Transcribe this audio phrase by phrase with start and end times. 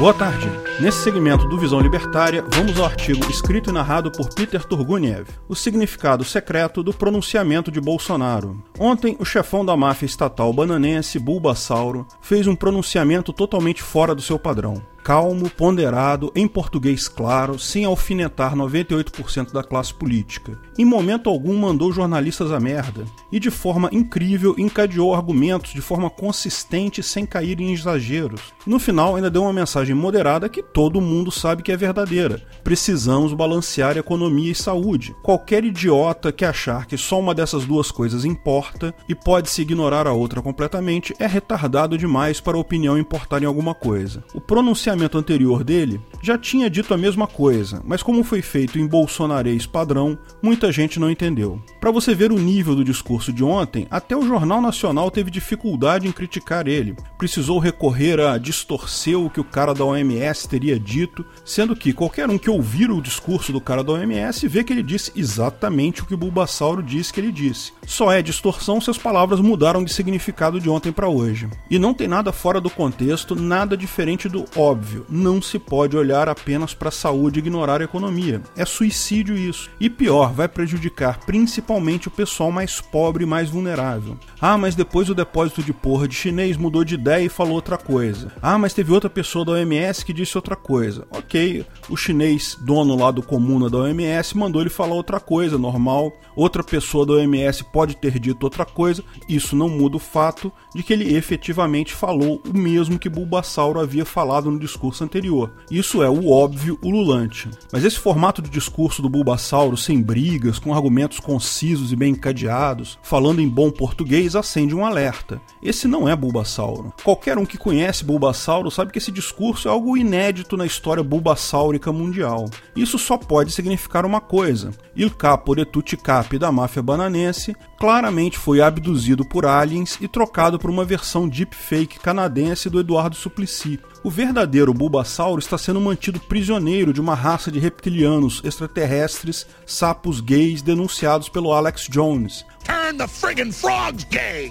[0.00, 0.50] Boa tarde.
[0.80, 5.54] Nesse segmento do Visão Libertária, vamos ao artigo escrito e narrado por Peter Turguniev, o
[5.54, 8.64] significado secreto do pronunciamento de Bolsonaro.
[8.78, 14.38] Ontem, o chefão da máfia estatal bananense, Bulbasauro, fez um pronunciamento totalmente fora do seu
[14.38, 20.56] padrão calmo, ponderado, em português claro, sem alfinetar 98% da classe política.
[20.78, 26.08] Em momento algum mandou jornalistas a merda e de forma incrível encadeou argumentos de forma
[26.08, 28.40] consistente sem cair em exageros.
[28.64, 32.40] No final ainda deu uma mensagem moderada que todo mundo sabe que é verdadeira.
[32.62, 35.12] Precisamos balancear economia e saúde.
[35.24, 40.06] Qualquer idiota que achar que só uma dessas duas coisas importa e pode se ignorar
[40.06, 44.22] a outra completamente é retardado demais para a opinião importar em alguma coisa.
[44.32, 48.78] O pronunciamento pronunciamento anterior dele já tinha dito a mesma coisa, mas como foi feito
[48.78, 51.58] em bolsonarês padrão, muita gente não entendeu.
[51.80, 56.06] Para você ver o nível do discurso de ontem, até o Jornal Nacional teve dificuldade
[56.06, 56.94] em criticar ele.
[57.16, 62.28] Precisou recorrer a distorcer o que o cara da OMS teria dito, sendo que qualquer
[62.28, 66.06] um que ouvir o discurso do cara da OMS vê que ele disse exatamente o
[66.06, 67.72] que o Bulbasauro disse que ele disse.
[67.86, 71.48] Só é distorção se as palavras mudaram de significado de ontem para hoje.
[71.70, 75.96] E não tem nada fora do contexto, nada diferente do óbvio óbvio, não se pode
[75.96, 78.42] olhar apenas para a saúde e ignorar a economia.
[78.56, 79.70] É suicídio isso.
[79.78, 84.16] E pior, vai prejudicar principalmente o pessoal mais pobre e mais vulnerável.
[84.40, 87.76] Ah, mas depois o depósito de porra de chinês mudou de ideia e falou outra
[87.76, 88.32] coisa.
[88.42, 91.06] Ah, mas teve outra pessoa da OMS que disse outra coisa.
[91.10, 96.12] Ok, o chinês, dono lá do comuna da OMS, mandou ele falar outra coisa, normal.
[96.34, 99.04] Outra pessoa da OMS pode ter dito outra coisa.
[99.28, 104.04] Isso não muda o fato de que ele efetivamente falou o mesmo que Bulbasauro havia
[104.04, 105.52] falado no discurso anterior.
[105.70, 107.48] Isso é o óbvio ululante.
[107.72, 112.98] Mas esse formato de discurso do Bulbasauro, sem brigas, com argumentos concisos e bem encadeados,
[113.02, 115.40] falando em bom português, acende um alerta.
[115.62, 116.92] Esse não é Bulbasauro.
[117.02, 121.92] Qualquer um que conhece Bulbasauro sabe que esse discurso é algo inédito na história bulbasáurica
[121.92, 122.48] mundial.
[122.76, 128.38] Isso só pode significar uma coisa: Il Capo de Tutti Capi da máfia bananense claramente
[128.38, 133.80] foi abduzido por aliens e trocado por uma versão deepfake canadense do Eduardo Suplicy.
[134.04, 140.60] O verdadeiro Bulbasauro está sendo mantido prisioneiro de uma raça de reptilianos extraterrestres, sapos gays
[140.60, 142.44] denunciados pelo Alex Jones,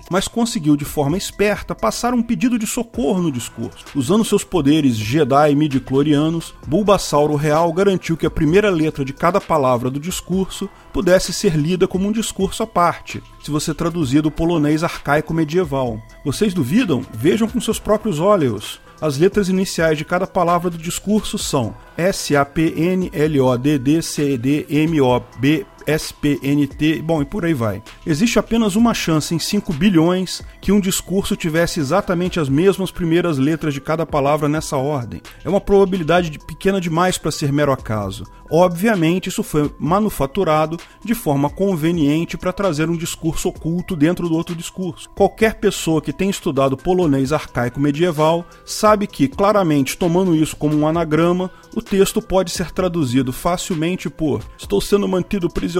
[0.10, 3.86] mas conseguiu de forma esperta passar um pedido de socorro no discurso.
[3.96, 9.90] Usando seus poderes Jedi midi-clorianos, Bulbasauro Real garantiu que a primeira letra de cada palavra
[9.90, 14.84] do discurso pudesse ser lida como um discurso à parte, se você traduzir do polonês
[14.84, 16.02] arcaico medieval.
[16.24, 17.06] Vocês duvidam?
[17.14, 18.80] Vejam com seus próprios olhos.
[19.02, 22.34] As letras iniciais de cada palavra do discurso são S,
[25.98, 27.82] SPNT, bom, e por aí vai.
[28.06, 33.38] Existe apenas uma chance em 5 bilhões que um discurso tivesse exatamente as mesmas primeiras
[33.38, 35.22] letras de cada palavra nessa ordem.
[35.44, 38.24] É uma probabilidade pequena demais para ser mero acaso.
[38.52, 44.56] Obviamente, isso foi manufaturado de forma conveniente para trazer um discurso oculto dentro do outro
[44.56, 45.10] discurso.
[45.12, 50.88] Qualquer pessoa que tenha estudado polonês arcaico medieval sabe que, claramente, tomando isso como um
[50.88, 55.79] anagrama, o texto pode ser traduzido facilmente por: Estou sendo mantido prisioneiro,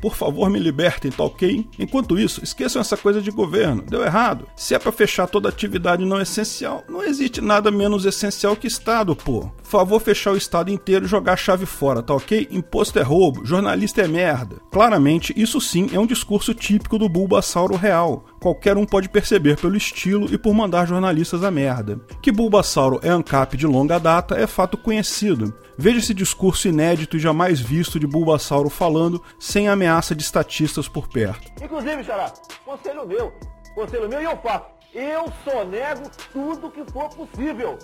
[0.00, 1.66] por favor me libertem, tá ok?
[1.78, 4.46] Enquanto isso, esqueçam essa coisa de governo, deu errado.
[4.56, 9.14] Se é para fechar toda atividade não essencial, não existe nada menos essencial que Estado,
[9.14, 9.50] pô.
[9.70, 12.48] Favor fechar o Estado inteiro e jogar a chave fora, tá ok?
[12.50, 14.56] Imposto é roubo, jornalista é merda.
[14.68, 18.24] Claramente, isso sim é um discurso típico do Bulbasauro real.
[18.40, 22.00] Qualquer um pode perceber pelo estilo e por mandar jornalistas a merda.
[22.20, 25.54] Que Bulbasauro é ANCAP de longa data é fato conhecido.
[25.78, 31.06] Veja esse discurso inédito e jamais visto de Bulbasauro falando sem ameaça de estatistas por
[31.06, 31.48] perto.
[31.62, 32.32] Inclusive, Xará,
[32.64, 33.32] conselho meu,
[33.72, 34.64] conselho meu e eu faço.
[34.92, 37.78] Eu só nego tudo que for possível.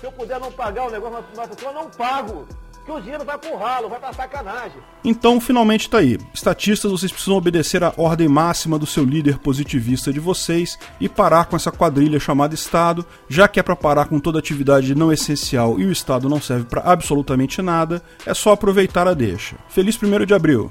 [0.00, 2.48] Se eu puder não pagar o negócio na pessoa, eu não pago
[2.86, 4.78] que o dinheiro vai pro ralo, vai pra sacanagem.
[5.04, 6.18] Então, finalmente tá aí.
[6.32, 11.44] Estatistas, vocês precisam obedecer à ordem máxima do seu líder positivista de vocês e parar
[11.44, 15.78] com essa quadrilha chamada Estado, já que é para parar com toda atividade não essencial
[15.78, 19.56] e o Estado não serve para absolutamente nada, é só aproveitar a deixa.
[19.68, 20.70] Feliz 1 de abril!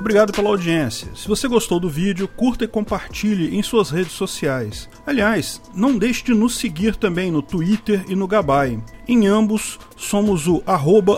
[0.00, 1.08] Obrigado pela audiência.
[1.14, 4.88] Se você gostou do vídeo, curta e compartilhe em suas redes sociais.
[5.06, 8.82] Aliás, não deixe de nos seguir também no Twitter e no Gabay.
[9.06, 10.62] Em ambos, somos o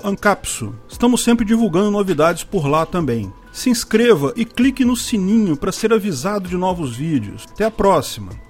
[0.03, 0.75] Ancapsu.
[0.89, 3.33] Estamos sempre divulgando novidades por lá também.
[3.53, 7.47] Se inscreva e clique no sininho para ser avisado de novos vídeos.
[7.53, 8.33] Até a próxima!